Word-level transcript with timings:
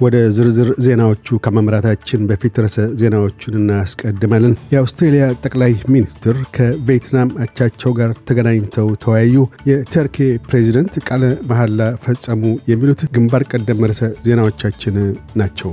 ወደ 0.00 0.16
ዝርዝር 0.36 0.68
ዜናዎቹ 0.84 1.38
ከመምራታችን 1.44 2.26
በፊት 2.28 2.56
ርዕሰ 2.62 2.78
ዜናዎቹን 3.00 3.56
እናስቀድማለን። 3.60 4.54
የአውስትሬልያ 4.72 5.24
ጠቅላይ 5.44 5.72
ሚኒስትር 5.94 6.36
ከቬትናም 6.56 7.34
አቻቸው 7.44 7.92
ጋር 7.98 8.12
ተገናኝተው 8.28 8.90
ተወያዩ። 9.04 9.36
የተርኬ 9.70 10.18
ፕሬዚደንት 10.46 10.96
ቃለ 11.08 11.22
መሐላ 11.50 11.90
ፈጸሙ። 12.04 12.42
የሚሉት 12.72 13.02
ግንባር 13.16 13.44
ቀደም 13.52 13.86
ርዕሰ 13.90 14.12
ዜናዎቻችን 14.26 14.96
ናቸው። 15.36 15.72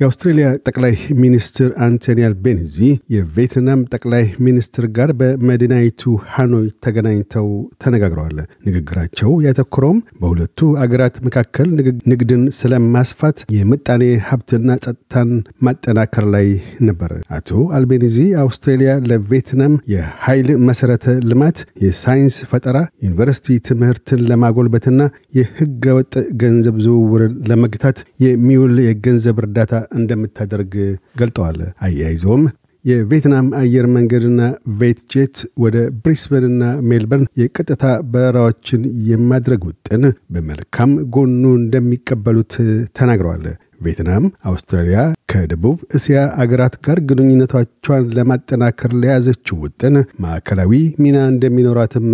የአውስትሬልያ 0.00 0.46
ጠቅላይ 0.66 0.94
ሚኒስትር 1.22 1.68
አንቶኒ 1.84 2.20
አልቤኒዚ 2.26 2.76
የቬትናም 3.14 3.80
ጠቅላይ 3.94 4.24
ሚኒስትር 4.46 4.84
ጋር 4.96 5.10
በመዲናይቱ 5.20 6.02
ሃኖይ 6.32 6.66
ተገናኝተው 6.84 7.48
ተነጋግረዋል። 7.82 8.38
ንግግራቸው 8.68 9.30
ያተኮረውም 9.46 10.00
በሁለቱ 10.20 10.70
አገራት 10.84 11.16
መካከል 11.26 11.68
ንግድን 12.12 12.42
ስለማስፋት፣ 12.58 13.38
የምጣኔ 13.56 14.02
ሀብትና 14.28 14.68
ጸጥታን 14.84 15.30
ማጠናከር 15.66 16.26
ላይ 16.34 16.48
ነበር። 16.88 17.10
አቶ 17.36 17.48
አልቤኒዚ 17.78 18.16
አውስትሬልያ 18.44 18.92
ለቬትናም 19.10 19.76
የኃይል 19.94 20.50
መሰረተ 20.68 21.00
ልማት፣ 21.30 21.56
የሳይንስ 21.84 22.38
ፈጠራ፣ 22.50 22.76
ዩኒቨርሲቲ 23.04 23.58
ትምህርትን 23.68 24.26
ለማጎልበትና 24.30 25.00
የህገ 25.38 25.84
ወጥ 25.96 26.14
ገንዘብ 26.42 26.76
ዝውውርን 26.84 27.34
ለመግታት 27.50 27.96
የሚውል 28.24 28.76
የገንዘብ 28.84 29.38
እርዳታ 29.44 29.70
እንደምታደርግ 29.98 30.74
ገልጠዋል። 31.18 31.58
አያይዘውም 31.86 32.44
የቬትናም 32.84 33.46
አየር 33.58 33.86
መንገድና 33.92 34.40
ቬትጄት 34.80 35.36
ወደ 35.62 35.76
ብሪስበንና 36.00 36.64
ሜልበርን 36.88 37.28
የቀጥታ 37.40 37.84
በረራዎችን 38.12 38.82
የማድረግ 39.08 39.62
ውጥን 39.68 40.02
በመልካም 40.34 40.90
ጎኑ 41.14 41.42
እንደሚቀበሉት 41.60 42.54
ተናግረዋል። 42.98 43.46
ቬትናም 43.84 44.24
አውስትራሊያ 44.50 44.98
ከደቡብ 45.32 45.78
እስያ 45.96 46.18
አገራት 46.42 46.74
ጋር 46.84 46.98
ግንኙነቶቿን 47.08 48.04
ለማጠናከር 48.16 48.92
ለያዘችው 49.00 49.56
ውጥን 49.64 49.96
ማዕከላዊ 50.24 50.72
ሚና 51.02 51.18
እንደሚኖራትም 51.32 52.06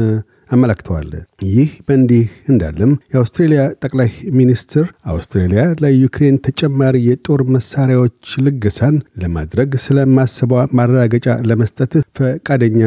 አመላክተዋል። 0.50 1.10
ይህ 1.48 1.70
በእንዲህ 1.86 2.22
እንዳለም 2.50 2.92
የአውስትሬልያ 3.12 3.62
ጠቅላይ 3.84 4.10
ሚኒስትር 4.38 4.84
አውስትሬልያ 5.12 5.62
ለዩክሬን 5.82 6.36
ተጨማሪ 6.46 6.96
የጦር 7.06 7.42
መሳሪያዎች 7.54 8.16
ልገሳን 8.46 8.94
ለማድረግ 9.22 9.70
ስለማሰቧ 9.84 10.50
ማረጋገጫ 10.78 11.28
ለመስጠት 11.50 11.92
ፈቃደኛ 12.18 12.82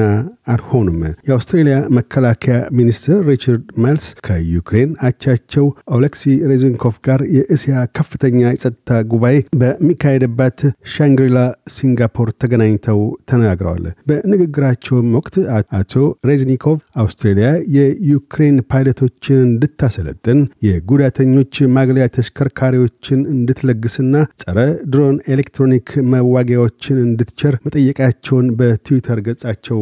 አልሆኑም። 0.54 1.00
የአውስትሬልያ 1.28 1.76
መከላከያ 1.98 2.56
ሚኒስትር 2.78 3.20
ሪቻርድ 3.30 3.66
ማይልስ 3.84 4.08
ከዩክሬን 4.26 4.92
አቻቸው 5.08 5.66
ኦሌክሲ 5.96 6.22
ሬዝንኮቭ 6.50 6.96
ጋር 7.08 7.22
የእስያ 7.36 7.76
ከፍተኛ 7.98 8.40
የጸጥታ 8.48 8.80
ጉባኤ 9.12 9.38
በሚካሄድባት 9.62 10.60
ሻንግሪላ 10.94 11.40
ሲንጋፖር 11.76 12.30
ተገናኝተው 12.42 13.00
ተናግረዋል። 13.32 13.86
በንግግራቸውም 14.10 15.10
ወቅት 15.18 15.36
አቶ 15.80 15.94
ሬዝኒኮቭ 16.30 16.76
አውስትሬልያ 17.02 17.48
የዩክሬን 17.76 18.58
ፓይለቶችን 18.72 19.40
እንድታሰለጥን 19.48 20.40
የጉዳተኞች 20.68 21.56
ማግለያ 21.76 22.06
ተሽከርካሪዎችን 22.16 23.20
እንድትለግስና 23.34 24.14
ጸረ 24.44 24.60
ድሮን 24.94 25.18
ኤሌክትሮኒክ 25.34 25.90
መዋጊያዎችን 26.14 26.98
እንድትቸር 27.06 27.56
መጠየቃቸውን 27.66 28.50
በትዊተር 28.60 29.20
ገጻቸው 29.28 29.82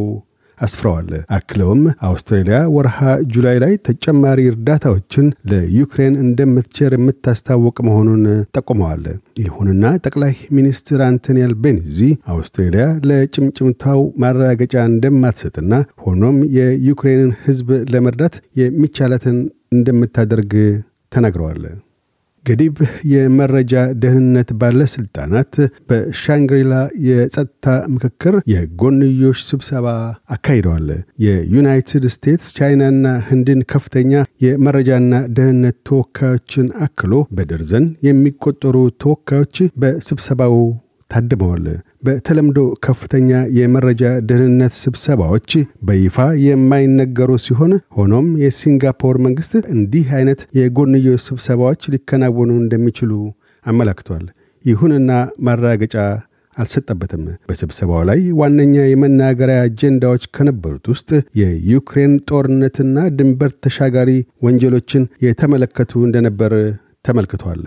አስፍረዋል። 0.62 1.08
አክለውም 1.36 1.80
አውስትራሊያ 2.08 2.58
ወርሃ 2.74 2.98
ጁላይ 3.34 3.56
ላይ 3.62 3.74
ተጨማሪ 3.88 4.40
እርዳታዎችን 4.50 5.26
ለዩክሬን 5.52 6.14
እንደምትቸር 6.24 6.94
የምታስታወቅ 6.96 7.76
መሆኑን 7.88 8.24
ጠቁመዋል። 8.56 9.04
ይሁንና 9.42 9.84
ጠቅላይ 10.04 10.34
ሚኒስትር 10.56 11.00
አንቶኒ 11.08 11.38
አልቤኒዚ 11.46 12.00
አውስትሬሊያ 12.34 12.86
ለጭምጭምታው 13.08 14.02
ማረጋገጫ 14.22 14.74
እንደማትሰጥና 14.90 15.72
ሆኖም 16.04 16.38
የዩክሬንን 16.56 17.32
ሕዝብ 17.44 17.70
ለመርዳት 17.94 18.34
የሚቻላትን 18.62 19.38
እንደምታደርግ 19.72 20.52
ተናግረዋል። 21.12 21.62
ገዲብ 22.44 22.76
የመረጃ 23.10 23.72
ደህንነት 24.02 24.48
ባለስልጣናት 24.60 25.52
በሻንግሪላ 25.88 26.72
የጸጥታ 27.08 27.66
ምክክር 27.94 28.34
የጎንዮሽ 28.52 29.40
ስብሰባ 29.50 29.86
አካሂደዋል። 30.36 30.88
የዩናይትድ 31.24 32.06
ስቴትስ 32.14 32.48
ቻይናና 32.58 33.06
ህንድን 33.28 33.60
ከፍተኛ 33.72 34.12
የመረጃና 34.46 35.12
ደህንነት 35.36 35.78
ተወካዮችን 35.88 36.68
አክሎ 36.86 37.12
በደርዘን 37.38 37.86
የሚቆጠሩ 38.08 38.76
ተወካዮች 39.02 39.56
በስብሰባው 39.82 40.56
ታድመዋል። 41.10 41.66
በተለምዶ 42.02 42.58
ከፍተኛ 42.84 43.30
የመረጃ 43.56 44.02
ደህንነት 44.28 44.74
ስብሰባዎች 44.78 45.50
በይፋ 45.88 46.16
የማይነገሩ 46.46 47.30
ሲሆን 47.44 47.72
ሆኖም 47.96 48.28
የሲንጋፖር 48.42 49.16
መንግስት 49.26 49.54
እንዲህ 49.74 50.08
አይነት 50.18 50.42
የጎንዮሽ 50.58 51.22
ስብሰባዎች 51.28 51.88
ሊከናወኑ 51.94 52.50
እንደሚችሉ 52.62 53.12
አመላክቷል። 53.66 54.24
ይሁንና 54.64 55.10
ማረጋገጫ 55.46 55.96
አልሰጠበትም። 56.56 57.22
በስብሰባው 57.48 58.02
ላይ 58.08 58.20
ዋነኛ 58.40 58.74
የመናገሪያ 58.88 59.60
አጀንዳዎች 59.66 60.24
ከነበሩት 60.36 60.84
ውስጥ 60.92 61.10
የዩክሬን 61.40 62.14
ጦርነትና 62.30 63.06
ድንበር 63.18 63.52
ተሻጋሪ 63.64 64.10
ወንጀሎችን 64.46 65.04
የተመለከቱ 65.26 66.02
እንደነበር 66.04 66.54
ተመልክቷል። 67.08 67.62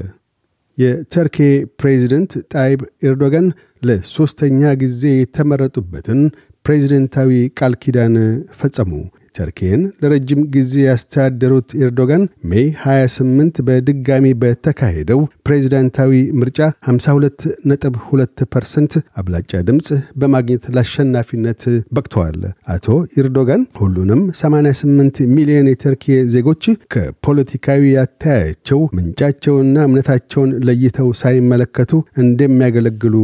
የተርኬ 0.77 1.37
ፕሬዚደንት 1.81 2.31
ጣይብ 2.53 2.79
ኤርዶጋን 3.07 3.47
ለሦስተኛ 3.83 4.61
ጊዜ 4.81 5.01
የተመረጡበትን 5.15 6.21
ፕሬዚደንታዊ 6.65 7.29
ቃል 7.59 7.73
ኪዳን 7.83 8.15
ፈጸሙ። 8.59 8.91
ተርኬን 9.35 9.81
ለረጅም 10.01 10.41
ጊዜ 10.53 10.73
ያስተዳደሩት 10.85 11.69
ኤርዶጋን 11.79 12.23
ሜይ 12.51 12.67
28 12.81 13.61
በድጋሚ 13.67 14.25
በተካሄደው 14.41 15.19
ፕሬዚዳንታዊ 15.47 16.11
ምርጫ 16.39 16.59
52.2 16.89 18.45
percent 18.53 18.93
አብላጫ 19.19 19.61
ድምፅ 19.67 19.87
በማግኘት 20.21 20.65
ለአሸናፊነት 20.75 21.63
በቅተዋል። 21.95 22.39
አቶ 22.75 22.87
ኤርዶጋን 23.19 23.63
ሁሉንም 23.81 24.21
88 24.39 25.21
ሚሊዮን 25.35 25.69
የተርኬ 25.71 26.05
ዜጎች 26.35 26.63
ከፖለቲካዊ 26.95 27.83
አተያያቸው 28.03 28.81
ምንጫቸውና 28.97 29.77
እምነታቸውን 29.87 30.51
ለይተው 30.67 31.09
ሳይመለከቱ 31.21 31.91
እንደሚያገለግሉ 32.25 33.15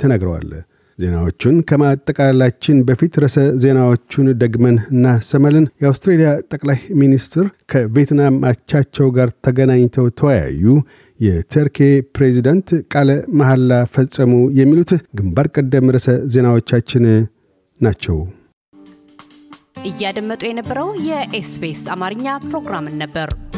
ተናግረዋል። 0.00 0.50
ዜናዎቹን 0.98 1.56
ከማጠቃላችን 1.68 2.76
በፊት 2.88 3.14
ርዕሰ 3.22 3.38
ዜናዎቹን 3.62 4.26
ደግመን 4.42 4.76
እናሰማለን። 4.92 5.64
የአውስትሬልያ 5.82 6.28
ጠቅላይ 6.52 6.78
ሚኒስትር 7.00 7.46
ከቬትናም 7.72 8.36
አቻቸው 8.50 9.08
ጋር 9.16 9.30
ተገናኝተው 9.46 10.06
ተወያዩ። 10.20 10.64
የተርኬ 11.20 11.78
ፕሬዚደንት 12.16 12.68
ቃለ 12.92 13.10
መሐላ 13.40 13.72
ፈጸሙ። 13.94 14.32
የሚሉት 14.58 14.90
ግንባር 15.18 15.48
ቀደም 15.56 15.92
ርዕሰ 15.96 16.08
ዜናዎቻችን 16.34 17.04
ናቸው። 17.80 18.18
እያደመጡ 19.86 20.42
የነበረው 20.48 20.90
የኤስቢኤስ 21.08 21.82
አማርኛ 21.94 22.26
ፕሮግራምን 22.46 22.94
ነበር። 23.02 23.30